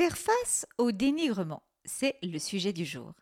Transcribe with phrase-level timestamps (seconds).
[0.00, 3.12] Faire face au dénigrement, c'est le sujet du jour.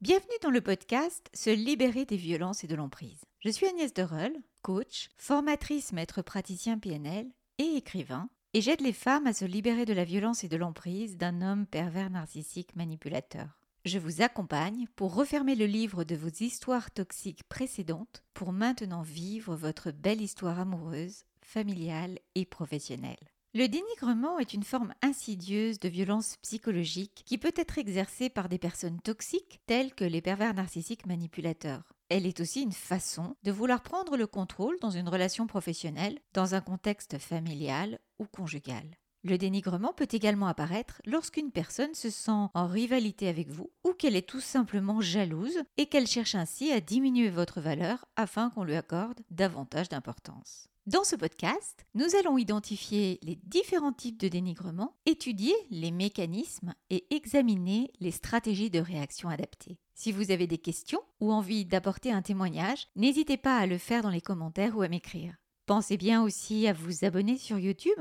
[0.00, 3.24] Bienvenue dans le podcast Se libérer des violences et de l'emprise.
[3.40, 7.26] Je suis Agnès Derel, coach, formatrice maître praticien PNL
[7.58, 11.16] et écrivain, et j'aide les femmes à se libérer de la violence et de l'emprise
[11.16, 13.58] d'un homme pervers narcissique manipulateur.
[13.84, 19.56] Je vous accompagne pour refermer le livre de vos histoires toxiques précédentes pour maintenant vivre
[19.56, 23.30] votre belle histoire amoureuse familiale et professionnelle.
[23.54, 28.58] Le dénigrement est une forme insidieuse de violence psychologique qui peut être exercée par des
[28.58, 31.94] personnes toxiques telles que les pervers narcissiques manipulateurs.
[32.10, 36.54] Elle est aussi une façon de vouloir prendre le contrôle dans une relation professionnelle, dans
[36.54, 38.84] un contexte familial ou conjugal.
[39.24, 44.16] Le dénigrement peut également apparaître lorsqu'une personne se sent en rivalité avec vous ou qu'elle
[44.16, 48.76] est tout simplement jalouse et qu'elle cherche ainsi à diminuer votre valeur afin qu'on lui
[48.76, 50.68] accorde davantage d'importance.
[50.86, 57.12] Dans ce podcast, nous allons identifier les différents types de dénigrement, étudier les mécanismes et
[57.12, 59.80] examiner les stratégies de réaction adaptées.
[59.94, 64.02] Si vous avez des questions ou envie d'apporter un témoignage, n'hésitez pas à le faire
[64.02, 65.34] dans les commentaires ou à m'écrire.
[65.66, 67.98] Pensez bien aussi à vous abonner sur YouTube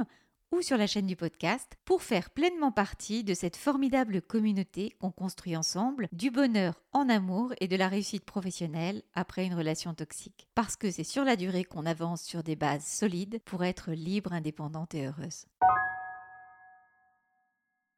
[0.62, 5.56] sur la chaîne du podcast pour faire pleinement partie de cette formidable communauté qu'on construit
[5.56, 10.48] ensemble du bonheur en amour et de la réussite professionnelle après une relation toxique.
[10.56, 14.34] Parce que c'est sur la durée qu'on avance sur des bases solides pour être libre,
[14.34, 15.46] indépendante et heureuse.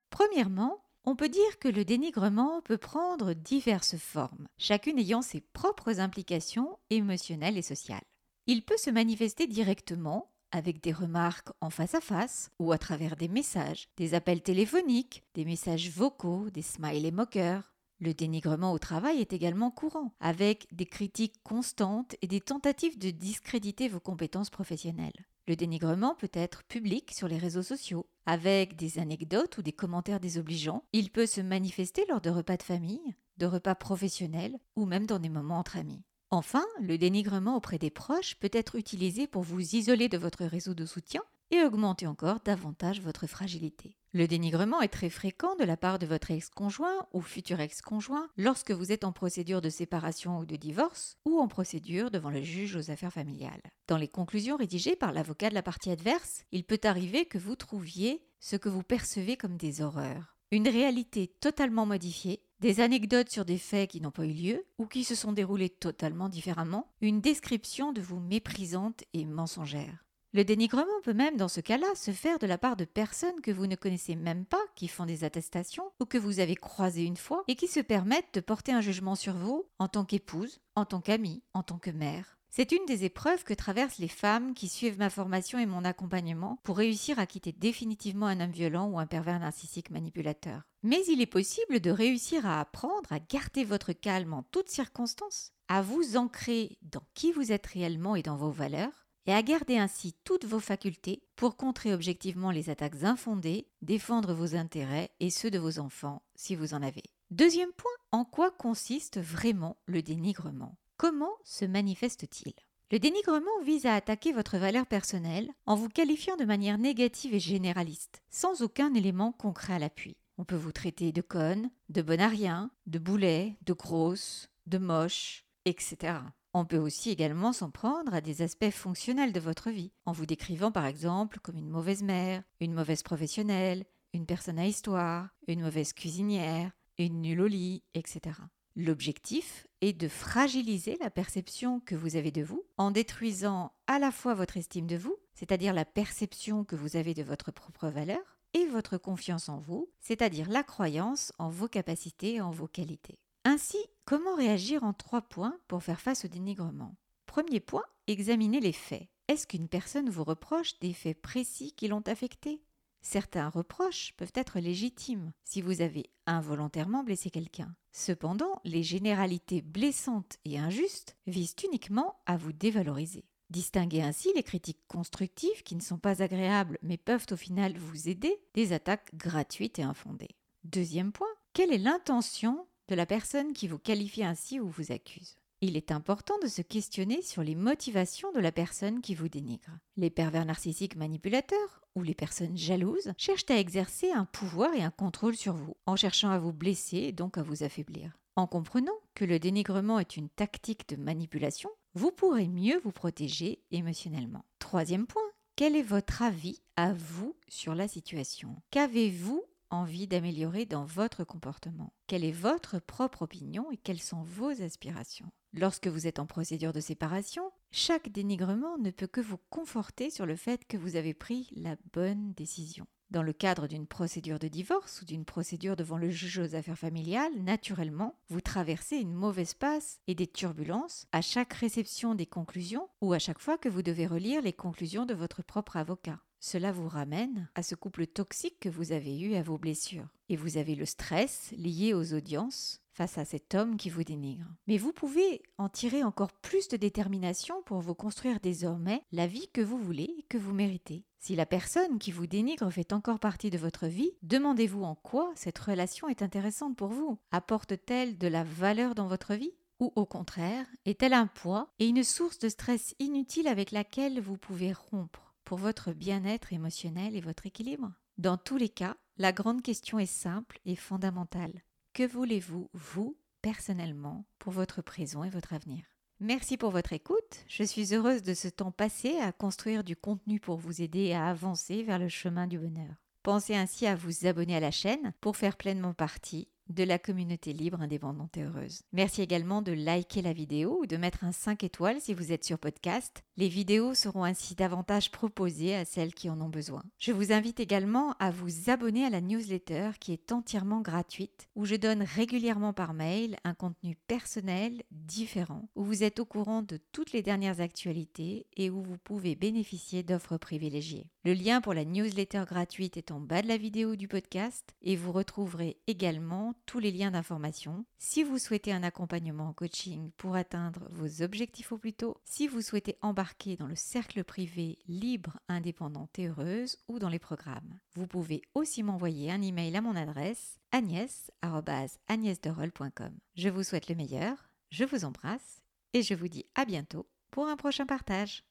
[0.09, 5.99] Premièrement, on peut dire que le dénigrement peut prendre diverses formes, chacune ayant ses propres
[5.99, 8.03] implications émotionnelles et sociales.
[8.45, 13.15] Il peut se manifester directement avec des remarques en face à face ou à travers
[13.15, 17.73] des messages, des appels téléphoniques, des messages vocaux, des smileys moqueurs.
[17.99, 23.09] Le dénigrement au travail est également courant, avec des critiques constantes et des tentatives de
[23.09, 25.25] discréditer vos compétences professionnelles.
[25.47, 30.19] Le dénigrement peut être public sur les réseaux sociaux, avec des anecdotes ou des commentaires
[30.19, 30.83] désobligeants.
[30.91, 35.19] Il peut se manifester lors de repas de famille, de repas professionnels ou même dans
[35.19, 36.03] des moments entre amis.
[36.29, 40.73] Enfin, le dénigrement auprès des proches peut être utilisé pour vous isoler de votre réseau
[40.73, 41.21] de soutien
[41.51, 43.95] et augmenter encore davantage votre fragilité.
[44.11, 48.71] Le dénigrement est très fréquent de la part de votre ex-conjoint ou futur ex-conjoint lorsque
[48.71, 52.75] vous êtes en procédure de séparation ou de divorce ou en procédure devant le juge
[52.75, 53.61] aux affaires familiales.
[53.87, 57.55] Dans les conclusions rédigées par l'avocat de la partie adverse, il peut arriver que vous
[57.55, 60.35] trouviez ce que vous percevez comme des horreurs.
[60.51, 64.87] Une réalité totalement modifiée des anecdotes sur des faits qui n'ont pas eu lieu ou
[64.87, 70.03] qui se sont déroulés totalement différemment, une description de vous méprisante et mensongère.
[70.33, 73.51] Le dénigrement peut même dans ce cas-là se faire de la part de personnes que
[73.51, 77.17] vous ne connaissez même pas, qui font des attestations ou que vous avez croisées une
[77.17, 80.85] fois et qui se permettent de porter un jugement sur vous en tant qu'épouse, en
[80.85, 82.36] tant qu'amie, en tant que mère.
[82.57, 86.59] C'est une des épreuves que traversent les femmes qui suivent ma formation et mon accompagnement
[86.63, 90.63] pour réussir à quitter définitivement un homme violent ou un pervers narcissique manipulateur.
[90.81, 95.51] Mais il est possible de réussir à apprendre à garder votre calme en toutes circonstances,
[95.67, 99.77] à vous ancrer dans qui vous êtes réellement et dans vos valeurs, et à garder
[99.77, 105.51] ainsi toutes vos facultés pour contrer objectivement les attaques infondées, défendre vos intérêts et ceux
[105.51, 107.03] de vos enfants si vous en avez.
[107.29, 110.75] Deuxième point, en quoi consiste vraiment le dénigrement?
[110.97, 112.53] Comment se manifeste-t-il?
[112.91, 117.39] Le dénigrement vise à attaquer votre valeur personnelle en vous qualifiant de manière négative et
[117.39, 120.17] généraliste, sans aucun élément concret à l'appui.
[120.39, 124.79] On peut vous traiter de conne, de bon à rien, de boulet, de grosse, de
[124.79, 126.15] moche, etc.
[126.55, 130.25] On peut aussi également s'en prendre à des aspects fonctionnels de votre vie, en vous
[130.25, 135.61] décrivant par exemple comme une mauvaise mère, une mauvaise professionnelle, une personne à histoire, une
[135.61, 138.35] mauvaise cuisinière, une nulle au lit, etc.
[138.75, 144.11] L'objectif est de fragiliser la perception que vous avez de vous en détruisant à la
[144.11, 148.37] fois votre estime de vous, c'est-à-dire la perception que vous avez de votre propre valeur,
[148.53, 153.19] et votre confiance en vous, c'est-à-dire la croyance en vos capacités et en vos qualités.
[153.45, 156.95] Ainsi, comment réagir en trois points pour faire face au dénigrement?
[157.25, 159.07] Premier point, examinez les faits.
[159.27, 162.61] Est-ce qu'une personne vous reproche des faits précis qui l'ont affecté?
[163.01, 167.75] Certains reproches peuvent être légitimes si vous avez involontairement blessé quelqu'un.
[167.91, 173.25] Cependant, les généralités blessantes et injustes visent uniquement à vous dévaloriser.
[173.49, 178.09] Distinguez ainsi les critiques constructives qui ne sont pas agréables mais peuvent au final vous
[178.09, 180.35] aider des attaques gratuites et infondées.
[180.65, 185.37] Deuxième point, quelle est l'intention de la personne qui vous qualifie ainsi ou vous accuse?
[185.61, 189.71] Il est important de se questionner sur les motivations de la personne qui vous dénigre.
[189.95, 194.91] Les pervers narcissiques manipulateurs ou les personnes jalouses cherchent à exercer un pouvoir et un
[194.91, 198.17] contrôle sur vous, en cherchant à vous blesser et donc à vous affaiblir.
[198.35, 203.63] En comprenant que le dénigrement est une tactique de manipulation, vous pourrez mieux vous protéger
[203.71, 204.45] émotionnellement.
[204.59, 205.23] Troisième point,
[205.55, 208.61] Quel est votre avis à vous sur la situation?
[208.69, 211.93] Qu'avez-vous envie d'améliorer dans votre comportement?
[212.05, 215.31] Quelle est votre propre opinion et quelles sont vos aspirations?
[215.53, 220.25] Lorsque vous êtes en procédure de séparation, chaque dénigrement ne peut que vous conforter sur
[220.25, 222.85] le fait que vous avez pris la bonne décision.
[223.09, 226.77] Dans le cadre d'une procédure de divorce ou d'une procédure devant le juge aux affaires
[226.77, 232.89] familiales, naturellement, vous traversez une mauvaise passe et des turbulences à chaque réception des conclusions
[232.99, 236.19] ou à chaque fois que vous devez relire les conclusions de votre propre avocat.
[236.41, 240.09] Cela vous ramène à ce couple toxique que vous avez eu à vos blessures.
[240.29, 244.47] Et vous avez le stress lié aux audiences face à cet homme qui vous dénigre.
[244.65, 249.49] Mais vous pouvez en tirer encore plus de détermination pour vous construire désormais la vie
[249.53, 251.05] que vous voulez et que vous méritez.
[251.19, 255.31] Si la personne qui vous dénigre fait encore partie de votre vie, demandez-vous en quoi
[255.35, 257.19] cette relation est intéressante pour vous.
[257.31, 262.03] Apporte-t-elle de la valeur dans votre vie ou au contraire, est-elle un poids et une
[262.03, 267.45] source de stress inutile avec laquelle vous pouvez rompre pour votre bien-être émotionnel et votre
[267.45, 267.91] équilibre?
[268.17, 271.61] Dans tous les cas, la grande question est simple et fondamentale.
[271.93, 275.85] Que voulez-vous, vous, personnellement, pour votre présent et votre avenir?
[276.19, 277.45] Merci pour votre écoute.
[277.47, 281.27] Je suis heureuse de ce temps passé à construire du contenu pour vous aider à
[281.27, 282.95] avancer vers le chemin du bonheur.
[283.21, 287.53] Pensez ainsi à vous abonner à la chaîne pour faire pleinement partie de la communauté
[287.53, 288.81] libre, indépendante et heureuse.
[288.93, 292.43] Merci également de liker la vidéo ou de mettre un 5 étoiles si vous êtes
[292.43, 293.23] sur podcast.
[293.37, 296.83] Les vidéos seront ainsi davantage proposées à celles qui en ont besoin.
[296.97, 301.65] Je vous invite également à vous abonner à la newsletter qui est entièrement gratuite, où
[301.65, 306.77] je donne régulièrement par mail un contenu personnel différent, où vous êtes au courant de
[306.91, 311.07] toutes les dernières actualités et où vous pouvez bénéficier d'offres privilégiées.
[311.27, 314.95] Le lien pour la newsletter gratuite est en bas de la vidéo du podcast et
[314.95, 317.83] vous retrouverez également tous les liens d'information.
[317.97, 322.47] Si vous souhaitez un accompagnement en coaching pour atteindre vos objectifs au plus tôt, si
[322.47, 327.77] vous souhaitez embarquer dans le cercle privé libre, indépendante et heureuse ou dans les programmes,
[327.95, 333.11] vous pouvez aussi m'envoyer un email à mon adresse agnès.agnèsderol.com.
[333.35, 337.49] Je vous souhaite le meilleur, je vous embrasse et je vous dis à bientôt pour
[337.49, 338.45] un prochain partage.